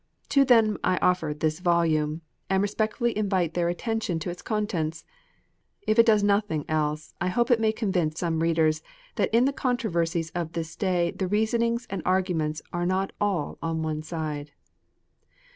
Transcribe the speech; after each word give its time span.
To 0.29 0.43
them 0.43 0.79
I 0.83 0.97
offer 0.97 1.31
this 1.31 1.59
volume, 1.59 2.23
and 2.49 2.63
respectfully 2.63 3.15
invite 3.15 3.53
their 3.53 3.69
attention 3.69 4.17
to 4.17 4.31
its 4.31 4.41
contents. 4.41 5.05
If 5.85 5.99
it 5.99 6.07
does 6.07 6.23
nothing 6.23 6.65
else, 6.67 7.13
I 7.21 7.27
hope 7.27 7.51
it 7.51 7.59
may 7.59 7.71
convince 7.71 8.19
some 8.19 8.39
readers 8.39 8.81
that 9.17 9.31
in 9.31 9.45
the 9.45 9.53
controversies 9.53 10.31
of 10.31 10.53
this 10.53 10.75
day 10.75 11.11
the 11.11 11.27
reasonings 11.27 11.85
and 11.91 12.01
arguments 12.03 12.63
are 12.73 12.87
not 12.87 13.11
all 13.21 13.59
on 13.61 13.83
one 13.83 14.01
side. 14.01 14.49